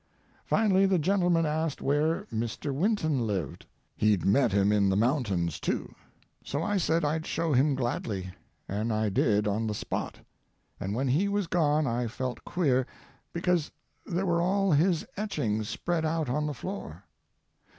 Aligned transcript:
Finally 0.45 0.87
the 0.87 0.97
gentleman 0.97 1.45
asked 1.45 1.79
where 1.79 2.23
Mr. 2.33 2.73
Winton 2.73 3.27
lived; 3.27 3.67
he'd 3.95 4.25
met 4.25 4.51
him 4.51 4.71
in 4.71 4.89
the 4.89 4.97
mountains, 4.97 5.59
too. 5.59 5.93
So 6.43 6.63
I 6.63 6.77
said 6.77 7.05
I'd 7.05 7.27
show 7.27 7.53
him 7.53 7.75
gladly. 7.75 8.31
And 8.67 8.91
I 8.91 9.09
did 9.09 9.47
on 9.47 9.67
the 9.67 9.75
spot. 9.75 10.19
And 10.79 10.95
when 10.95 11.09
he 11.09 11.27
was 11.27 11.45
gone 11.45 11.85
I 11.85 12.07
felt 12.07 12.43
queer, 12.45 12.87
because 13.31 13.69
there 14.03 14.25
were 14.25 14.41
all 14.41 14.71
his 14.71 15.05
etchings 15.17 15.69
spread 15.69 16.03
out 16.03 16.29
on 16.29 16.47
the 16.47 16.55
floor. 16.55 17.03